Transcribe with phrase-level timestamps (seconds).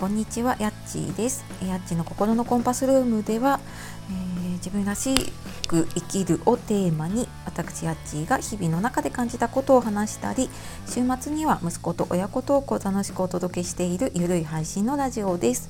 [0.00, 1.44] こんにちは、やっちーです。
[1.62, 3.60] やっちの心のコンパスルームでは、
[4.08, 5.30] えー、自分らし
[5.68, 10.48] く生きるをテーマに、私やっちーが日々の中で感じたことを話したり、
[10.86, 15.68] 週末には息子と親子トークを楽しくお届けしているゆるい配信のラジオです。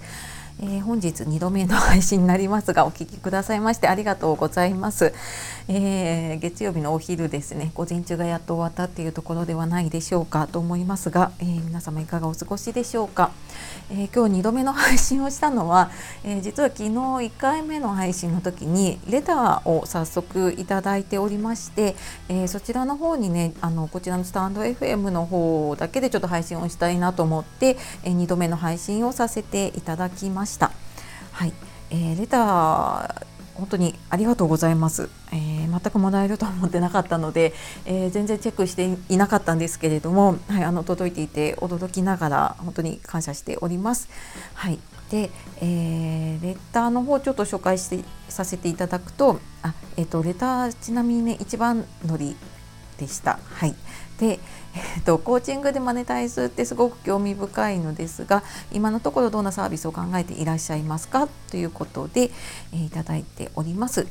[0.63, 5.15] えー、本日2度目の配信になりますがお聞きくださいましてありがとうございます、
[5.69, 7.71] えー、月曜日のお昼ですね。
[7.75, 13.31] 午前中がやっと終わったっていうところではないでしょうかと思いますが、えー、皆様いかがお過ごしでしょうか、
[13.91, 15.91] え今日2度目の配信をしたのは、
[16.25, 21.97] え実は昨日1回目の配信の時にレターを早速いただいておりまして、
[22.29, 30.50] えそちらの方にねあのこちらのスタンド FM の方だけでちょっと配信をしたいなと思って、え2度目の配信をさせていただきました。
[30.51, 30.73] した。
[31.33, 31.53] はい、
[31.91, 37.53] えー、レター本当にありがとうございます、えー、全くもらえるとは思ってなかったので、
[37.85, 44.09] えー、全然チェックしていなかったんですけれども、はい、あの届いていて驚きながら本当に感謝しております。
[44.55, 44.79] はい、
[45.11, 52.37] で、えー、レターの方ちょっと紹介してさせていただくと、あ、えっ、とレターちなみにね一番乗り
[53.01, 53.39] でした。
[53.55, 53.75] はい。
[54.19, 54.39] で、
[54.75, 62.31] えーと、コーチングでマネタイズってすごく興味深いのですが今のところどんなサービスを考えていらっしゃいますかということで、
[62.73, 64.07] えー、いただいております。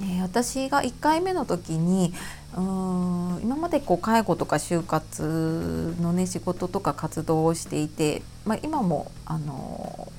[0.00, 2.12] え、私が1回目の時に
[2.54, 10.10] うーん今までこう介護とか就活のね仕事とか活動をしていて、まあ、今もあの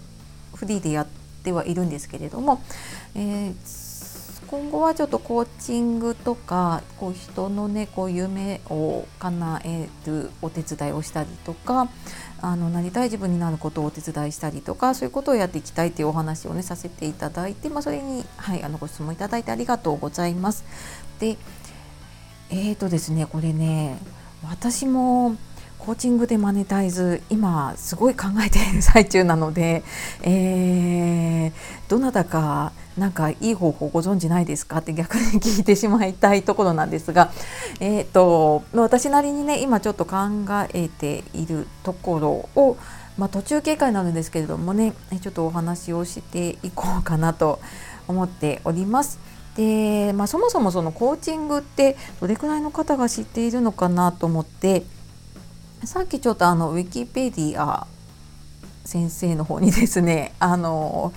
[0.55, 1.07] フリーでやっ
[1.43, 2.61] てはいるんですけれども、
[3.15, 3.92] えー
[4.53, 11.89] 今後はちょっとコーチングとかこう人のねこう夢を叶えるお手伝いをしたりとか
[12.39, 20.63] あのなりたい自分になることをお手伝いしたりとかそういうことをやっていきたいというお話をねさせていただいて、まあ、それに、はい、あのご質問いただいてありがとうございます。
[21.19, 21.37] で
[22.51, 23.97] えーとですねこれね
[24.47, 25.35] 私も
[25.79, 29.83] コーチングでマネタイズ今すごい考えている最中なので、
[30.21, 31.51] えー、
[31.89, 34.77] どなたかなんかいい方法ご存知ないですか？
[34.77, 37.31] って逆に聞いてしまいたいところなんですが、
[37.79, 40.15] えーと、私なりにね今ちょっと考
[40.73, 42.77] えているところを、
[43.17, 47.59] まあ、途中経過になるんですけれどもねちょっとお話をしていこうかなと
[48.07, 49.19] 思っております。
[49.57, 54.83] で、まあ、そもそもそのコーチングってどれくらいの方が知っているのかなと思って
[55.85, 57.87] さっきちょっとあのウィキペディア
[58.85, 61.13] 先生の方にですね あの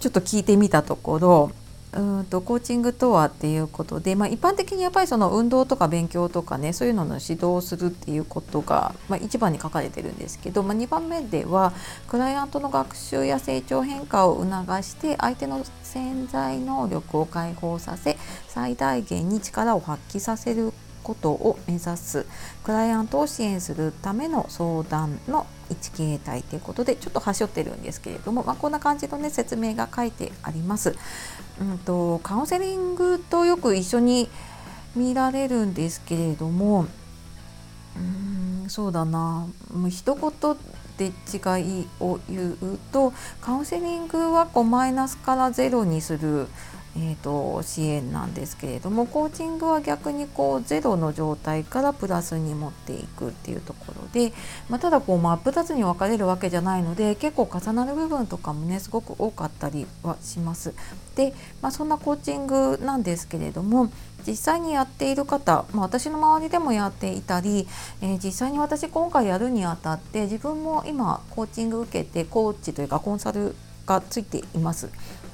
[0.00, 1.50] ちょっと聞いてみたところ
[1.92, 11.72] うんとコーチングとはっていうことで、まあ、一般的にやっぱりその運動とか勉強とかねそういうのの指導をするっていうことが、まあ、一番に書かれてるんですけど、まあ、2番目では
[12.06, 18.18] クライアントの学習や成長変化を促して相手の潜在能力を解放させ
[18.48, 22.26] 最大限に力を発揮させることを目指す
[22.64, 30.96] クライアントを支援するための相談の1形態ということでちょっと端折ってるんですけれども、まあ、こんな感じの、ね、説明が書いてあります。
[31.60, 34.28] うんと、カウンセリングとよく一緒に
[34.94, 36.86] 見られるんですけれども
[37.96, 39.46] うんそうだな
[39.88, 40.56] 一言
[40.98, 46.48] で違いを言うとカウンセリングはこうマイナスからゼロにする
[47.00, 54.32] えーと、支援なんですけれどもコーチングは逆にこうゼロの状態からプラスに持っていくっていうところで、
[54.68, 60.74] まあ、ただこう真っ二つに分かれるわけじゃないので結構重なる部分とかもねすごく多かったりはします。
[61.14, 63.90] で、まあ、そんなコーチングなんですけれども
[64.26, 67.68] 実際にやっている方、まあ、私の周りでもやっていたり、
[68.02, 73.54] えー、実際に私今回やるにあたって自分も今コーチング受けてコーチというかコンサル
[73.88, 74.90] がついています。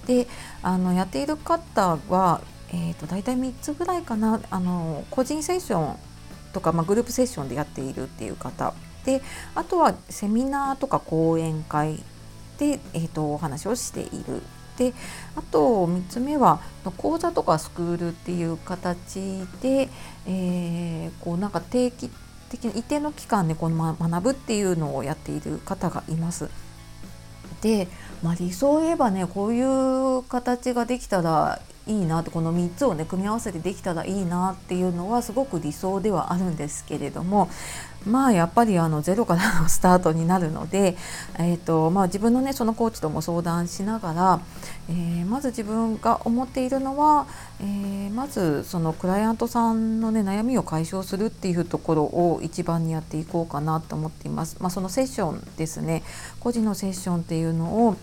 [0.07, 0.29] で
[0.63, 5.97] あのやっている方は、えーと、大体3つぐらいかなあの個人セッション
[6.53, 9.23] とか、まあ、グループセッションでやっているっていう方で
[9.55, 12.03] あとはセミナーとか講演会
[12.59, 14.43] で、えーと、お話をしている
[14.77, 14.93] で
[15.37, 16.61] あと3つ目は
[16.97, 19.89] 講座とかスクールっていう形で、
[20.27, 22.11] えー、こうなんか定期
[22.51, 26.51] 的な一定の期間でこの学ぶっていうのをやっている方がいます。
[27.65, 27.89] で、
[28.23, 37.51] まあ、理想を言えばねこういう形ができたらいいなってこの3つをね組み合わせてできたらいいなっていうのはすごく理想ではあるんですけれども
[38.07, 40.97] まあやっぱりあのゼロからのスタートになるので、
[41.39, 44.41] えーとまあ、自分のねそのコーチとも相談しながら、
[44.89, 47.27] えー、まず自分が思っているのは、
[47.61, 54.57] えー、まずそのクライアントさんのね悩みを解消するっていうところを一番にやっていこうかなと思っています。
[54.61, 56.03] まあ、そのセッションですね
[56.41, 57.97] 個人のセッションっていうのを、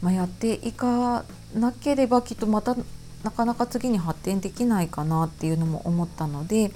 [0.00, 1.24] まあ、やっていか
[1.54, 2.76] なければきっとまた
[3.22, 6.72] なかなか次に発展できないかなっていうのも思ったので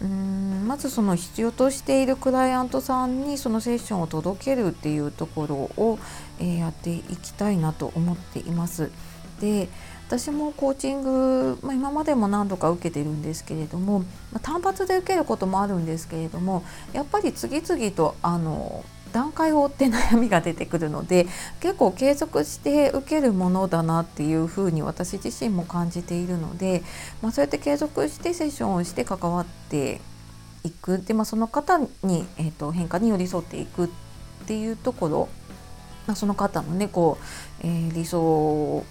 [0.00, 5.98] うんまずその必要としているクライアントさんにそのセッションを届けるっていうところを、
[6.38, 8.90] えー、やっていきたいなと思っています。
[9.40, 9.68] で
[10.08, 14.06] 私もコーチング、まあ、今までも何度か受けてるんですけれども、ま
[14.36, 16.64] あ、単発で受けることもあるんですけれども
[16.94, 21.26] やっぱり次々とあの段階を追って悩みが出てくるので
[21.60, 26.82] 結構継続して受けるものだなっていうふうに私自身も感じているので、
[27.22, 30.00] まあ、そうやって継続してセッションをして関わって
[30.64, 30.98] いく。
[30.98, 31.88] で、まあ、その方に、
[32.36, 33.88] えーと、変化に寄り添っていくっ
[34.46, 35.28] ていうところ、
[36.06, 37.18] まあ、その方のねこ
[37.62, 38.84] う、えー、理想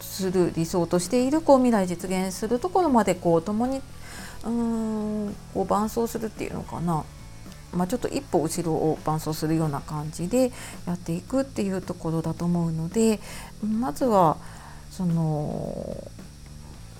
[0.00, 3.78] する理想としているこう未来実現するところまでこう共に
[4.44, 7.04] うーんこう伴走するっていうのかな。
[7.74, 10.52] まあ、ちょっと一歩後ろを伴走するような感じで
[10.86, 13.20] やっていくっていうところだと思うので
[13.62, 14.36] まずは
[14.90, 16.10] その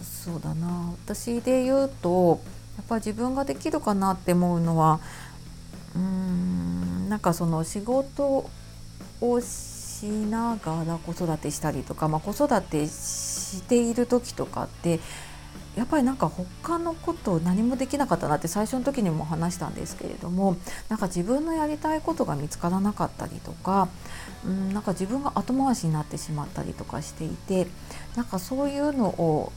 [0.02, 2.40] そうだな私で言うと
[2.76, 5.00] やっぱ自分ができるかなって思うのは
[5.94, 8.50] うーんなんかその仕事
[9.20, 15.00] をしながら子育てしたりとか、まあ、子育てしている時とかって
[15.76, 20.56] やっぱりなんか他のこと何もできなかったなって最初の時にも話したんですけれども
[20.88, 23.88] なんか自分のやりたいことが見つからなかったりとか
[24.44, 27.66] うんなんか自分が後回しになってしまったりとかしていて
[28.14, 29.52] なんかそういうのを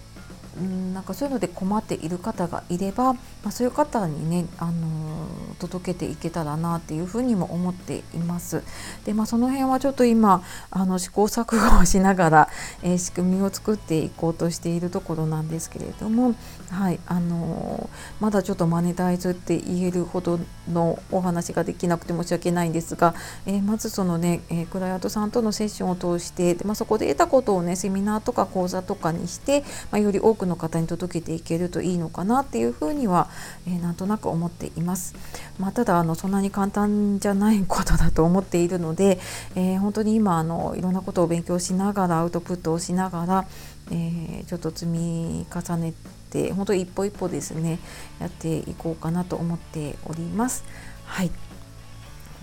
[0.59, 8.63] うんなんかそういうので困っている方がいれば、まあ、そういう方にね、あのー、届けていけたらなっていうふうにも思っています。
[9.06, 12.50] で、まあ、その辺はちょっと今あの試行錯誤をしながら、
[12.81, 16.36] えー、仕組みを作っていこうとしているところなんですけれども、
[16.69, 20.39] はいあのー、まだちょっとマネタイズって言えるほど
[20.71, 23.13] のお話ができなくて申し訳ないんですが、
[23.45, 29.62] えまずそのね、えクライアントさんとのセッションを通してで、まあ、そこで得たことをねセミナーとか講座とかにして、
[29.92, 33.29] まあ、より多くの方に届けていけるといいのかなっていうふうには、
[33.67, 35.15] えー、なんとなく思っています。
[35.59, 39.19] まあ、ただあのそんなに簡単じゃないことだと思っているので、
[39.55, 43.45] えー、本当に今あのいろんなことを勉強しながらアウトプットをしながら、
[43.91, 45.94] えー、ちょっと積み重ね
[46.29, 47.79] て本当一歩一歩ですね
[48.19, 50.63] やっていこうかなと思っております。
[51.05, 51.31] はい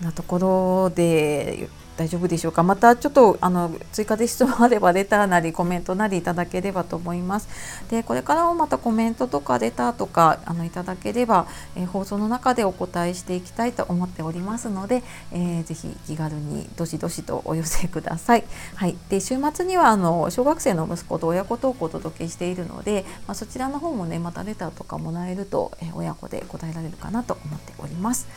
[0.01, 2.63] なところで大丈夫でしょうか？
[2.63, 7.47] またちょっとあの追加で質問あればレターなりコメントなりいただければと思います。
[7.89, 18.43] でこれからもまたコメントとかレターとかあのいただければ、え、放送の中でお答えしていきたいと思っておりますので、えー、ぜひ気軽にどしどしとお寄せください。
[18.75, 18.97] はい。
[19.09, 28.27] で週末にはあの小学生の息子と親子トークをお届けしているので、まあ、そちらの方もねまたレターとかもらえると、えー、親子で答えられるかなと思っております。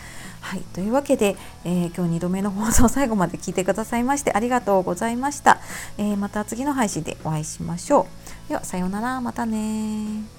[0.41, 0.61] はい。
[0.73, 5.59] というわけで、え今日2度目の放送最後まで聞いてくださいましてありがとうございました。
[5.97, 8.07] えー、また次の配信でお会いしましょ
[8.47, 8.49] う。
[8.51, 9.23] では、さようなら。
[9.23, 10.38] またね